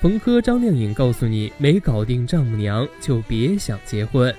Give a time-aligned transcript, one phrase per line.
[0.00, 4.34] 冯轲、张靓颖告诉你，没搞定丈母娘就别想结婚。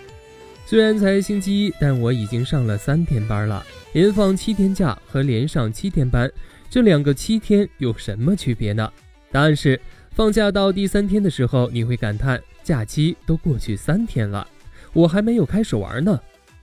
[0.65, 3.63] 虽然才星期一，但我已经上了三天班了。
[3.93, 6.31] 连放七天假和连上七天班，
[6.67, 8.91] 这两个七天有什么区别呢？
[9.31, 14.47] 答案是，放假到第三天的时候，你会感叹假期都过去三天了，
[14.93, 16.19] 我还没有开始玩呢。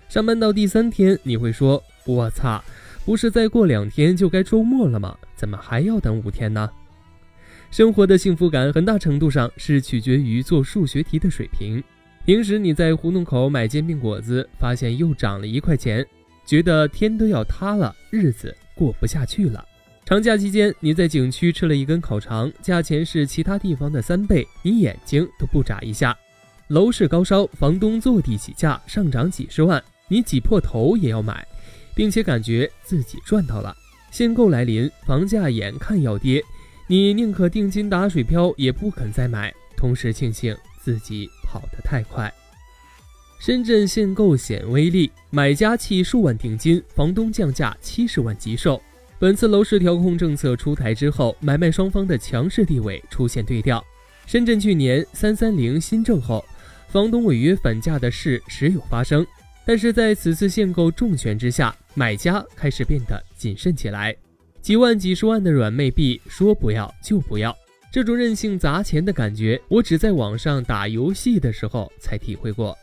[0.08, 2.60] 上班到第三天，你会说，我擦，
[3.04, 5.16] 不是再过两天就该周末了吗？
[5.36, 6.68] 怎么还要等五天呢？
[7.70, 11.82] 生活的幸福感很大程度上是取决于做数学题的水平。
[12.24, 16.04] 平时你在胡同口买煎饼果子，发现又涨了一块钱，
[16.46, 19.64] 觉得天都要塌了，日子过不下去了。
[20.06, 26.16] 长假期间你在景区吃了一根烤肠，价钱是其他地方的三倍，你眼睛都不眨一下。
[26.68, 31.46] 楼市高烧，房东坐地起价，上涨几十万，你挤破头也要买，
[31.94, 33.74] 并且感觉自己赚到了。
[34.10, 36.42] 限购来临，房价眼看要跌。
[36.90, 42.32] 你宁可定金打水漂，也不肯再买，同时庆幸自己跑得太快。
[43.38, 48.80] 深圳限购显威力，买家弃数万定金，房东降价七十万急售。
[49.18, 53.84] 本次楼市调控政策出台之后，买卖双方的强势地位出现对调。
[54.26, 56.42] 深圳去年三三零新政后，
[56.88, 59.26] 房东违约反价的事时有发生，
[59.66, 64.16] 但是在此次限购重拳之下，买家开始变得谨慎起来。
[64.68, 67.56] 几万、几十万的软妹币，说不要就不要，
[67.90, 72.76] 这种任性砸钱的感觉，我只在网上打游戏的时候才体会过。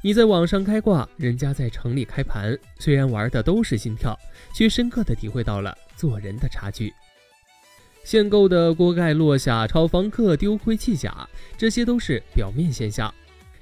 [0.00, 4.18] 你在网上开挂，人家在城里开盘，虽然玩的都是心跳，
[4.54, 6.90] 却深刻的体会到了做人的差距。
[8.02, 11.28] 限购的锅盖落下，炒房客丢盔弃甲，
[11.58, 13.12] 这些都是表面现象。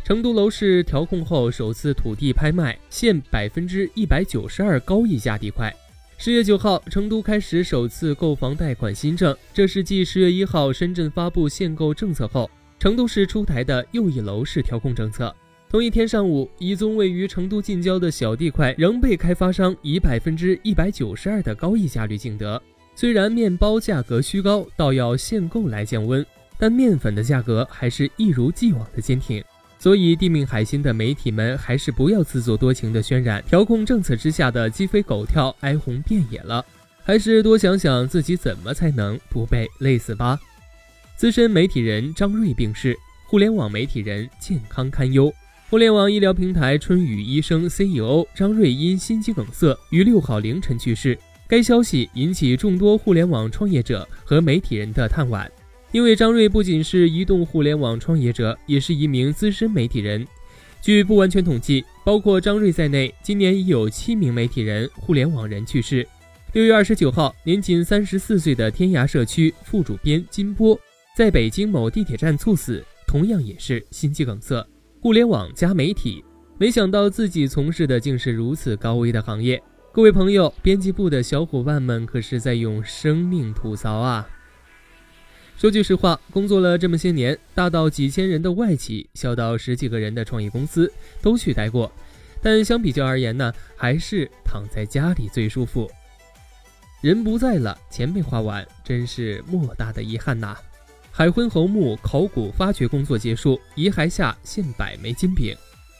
[0.04, 5.74] 成都楼市调控后，首次土地拍卖限百分之一百九十二高溢价地块。
[6.24, 15.34] 十月九号，成都开始首次购房贷款新政，这是继十月一号深圳发布限购政策后，成都市出台的又一楼市调控政策。
[15.68, 22.62] 同一天上午，一宗位于成都近郊的小地块仍被开发商以百分之一百九十二的高溢价率竞得。
[22.94, 26.24] 虽然面包价格虚高，倒要限购来降温，
[26.56, 29.42] 但面粉的价格还是一如既往的坚挺。
[29.82, 36.64] 所以，地命海心的媒体们还是不要自作多情的渲染调控政策之下的鸡飞狗跳、哀鸿遍野了，
[37.02, 40.38] 还是多想想自己怎么才能不被累死吧。
[41.16, 45.34] 资深媒体人张瑞病逝，互联网媒体人健康堪忧。
[45.68, 51.18] 互联网医疗平台春雨医生 CEO 张瑞因心肌梗塞于六号凌晨去世，
[51.48, 55.44] 该消息引起众多互联网创业者和媒体人的叹惋。
[55.92, 60.26] 因为张瑞不仅是移动互联网创业者，也是一名资深媒体人。
[60.80, 66.06] 据不完全统计，包括张瑞在内，今年已有七名媒体人、互联网人去世。
[66.54, 70.78] 六月二十九号，年仅三十四岁的天涯社区副主编金波
[71.14, 74.66] 在北京某地铁站猝死，同样也是心肌梗塞。
[74.98, 76.24] 互联网加媒体，
[76.58, 79.62] 没想到自己从事的竟是如此高危的行业。
[79.92, 84.26] 各位朋友，编辑部的小伙伴们可是在用生命吐槽啊！
[85.62, 91.88] 说句实话，工作了这么些年，大到几千人的外企，小到十几个人的创业公司，都去待过。
[92.42, 95.88] 但相比较而言呢，还是躺在家里最舒服。
[97.00, 100.58] 人不在了，钱没花完，真是莫大的遗憾呐。
[101.12, 105.56] 海昏侯墓考古发掘工作结束，遗骸下现百枚金饼。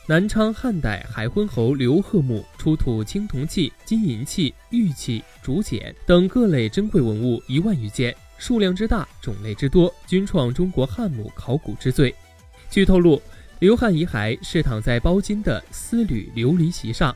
[0.09, 8.13] 南昌汉代海昏侯刘贺墓出土青铜器、金银器、玉器、竹简等各类珍贵文物一万余件。
[8.43, 12.13] 数量之大，种类之多，均创中国汉墓考古之最。
[12.69, 13.23] 据透露，
[13.61, 17.15] 刘汉遗骸是躺在包金的丝缕琉璃席上，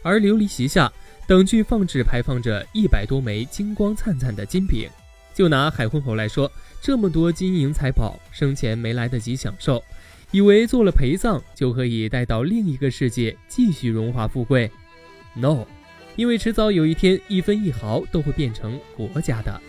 [0.00, 0.90] 而琉璃席下
[1.26, 4.88] 等距放置排放着一百多枚金光灿灿的金饼。
[5.34, 6.48] 就拿海昏侯来说，
[6.80, 9.82] 这么多金银财宝，生前没来得及享受，
[10.30, 14.70] 以为做了陪葬就可以带到另一个世界继续荣华富贵
[15.34, 15.66] ？No，
[16.14, 19.60] 因为迟早有一天，一分一毫都会变成国家的。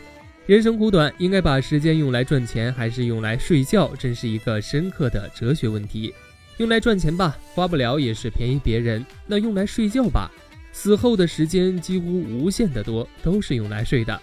[0.52, 3.96] 人生苦短，应该把时间用来赚钱，还是用来睡觉？
[3.96, 6.14] 真是一个深刻的哲学问题。
[6.58, 10.30] 用来赚钱吧，花不了也是便宜别人；那用来睡觉吧，
[10.74, 14.22] 死后的时间几乎无限的多，都是用来睡的。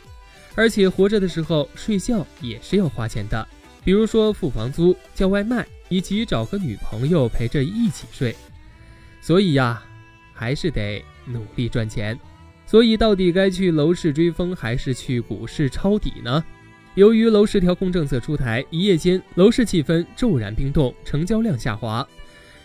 [0.55, 3.49] 而且活着的时候睡觉也是要花钱的，
[3.83, 8.37] 比如说付房租、叫外卖、以及找个女朋友陪着一起睡。
[9.23, 9.83] 所以呀，
[10.35, 12.19] 还是得努力赚钱。
[12.71, 16.45] 所以到底该去楼市追风，还是去股市抄底呢？
[16.97, 22.07] 由于楼市调控政策出台，一夜间楼市气氛骤然冰冻，成交量下滑。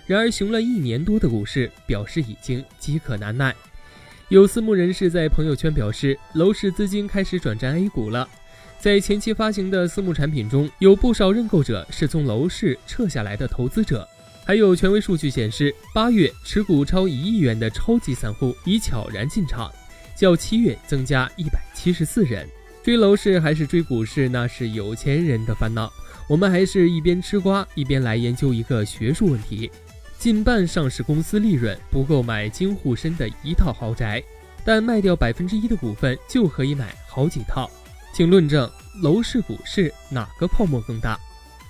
[0.06, 3.56] 然而，熊了一年多的股市表示已经饥渴难耐。
[4.28, 8.28] 有私募人士在朋友圈表示，楼市资金开始转战 A 股了。
[8.80, 14.06] 在前期发行的私募产品中，有不少认购者是从楼市撤下来的投资者。
[14.46, 19.72] 还有权威数据显示，八月持股超一亿元的超级散户已悄然进场，
[20.16, 22.48] 较七月增加一百七十四人。
[22.84, 25.92] 追楼市还是追股市，那是有钱人的烦恼。
[26.28, 29.72] 我们还是一边吃瓜，一边来研究一个学术问题：
[30.18, 34.24] 近半上市公司利润不够买京沪深的一套豪宅，
[34.66, 37.70] 但卖掉百分之一的股份就可以买好几套。
[38.14, 38.70] 请论证
[39.02, 41.18] 楼市、股市哪个泡沫更大？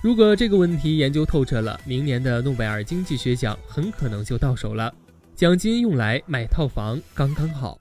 [0.02, 4.92] 如果这个问题研究透彻了，明年的诺贝尔经济学奖很可能就到手了，
[5.34, 7.80] 奖金用来买套房刚刚好。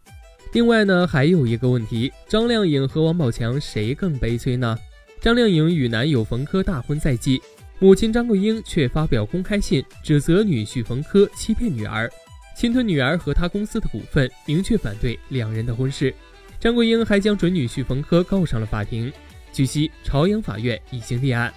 [0.53, 4.77] 另外呢，还有一个问题，张靓颖和王宝强谁更悲催呢？
[5.19, 7.41] 张靓颖与男友冯轲大婚在即，
[7.79, 12.07] 母亲张桂英却发表公开信，指责女婿冯轲欺骗女儿，
[12.55, 16.13] 侵吞女儿和他公司的股份，明确反对两人的婚事。
[16.59, 19.11] 张桂英还将准女婿冯轲告上了法庭。
[19.51, 21.51] 据悉，朝阳法院已经立案。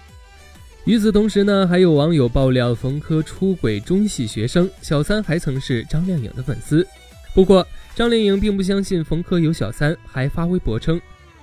[0.85, 6.87] 与此同时呢，还有网友爆料冯轲出轨中戏学生，小三还曾是张靓颖的粉丝。
[7.37, 7.63] 不过，
[7.93, 10.99] 张靓颖并不相信冯轲有小三，还发微博称，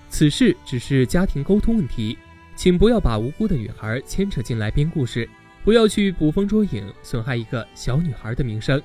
[0.09, 2.19] 此事只是家庭沟通问题，
[2.57, 5.31] 请不要把无辜的女孩牵扯进来编故事，
[5.63, 8.83] 不要去捕风捉影，损害一个小女孩的名声。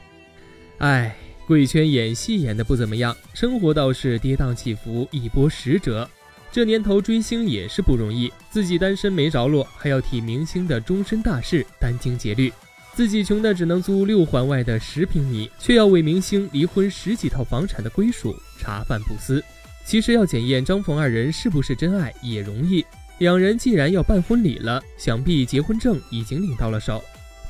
[0.78, 1.16] 唉，
[1.48, 6.08] 贵圈演戏演的不怎么样，生活倒是跌宕起伏，一波十折。
[6.52, 12.54] 这年头追星也是不容易，自己单身没着落，还要替明星的终身大事殚精竭虑。
[13.00, 19.42] 自己穷的只能租六环外的十平米，却要为明星离婚十几套房产的归属茶饭不思。
[19.86, 22.86] 其实要检验张冯二人是不是真爱也容易，
[23.20, 27.02] 两人既然要办婚礼了，想必结婚证已经领到了手，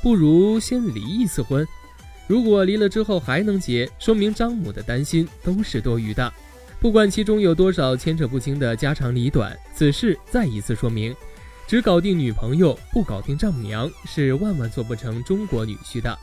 [0.03, 1.67] 不如先离一次婚。
[2.27, 6.31] 如果离了之后还能结，说明张母的担心都是多余的。
[6.79, 11.11] 不管其中有多少牵扯不清的家长里短，此事再一次说明。
[11.69, 16.17] 只搞定女朋友不搞定丈母娘，是万万做不成中国女婿的。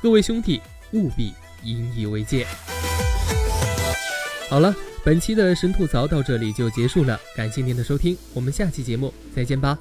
[0.00, 0.62] 各位兄弟
[0.94, 2.46] 务必引以为戒。
[4.48, 4.74] 好了，
[5.04, 9.78] 本期的神吐槽到这里就结束了，感谢您的收听，我们下期节目再见吧。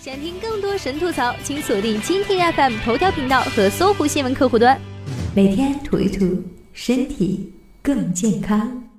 [0.00, 4.76] 想听更多神吐槽，请锁定蜻蜓 FM 头条频道和搜狐新闻客户端，
[5.36, 6.42] 每天吐一吐，
[6.72, 8.89] 身体更健康。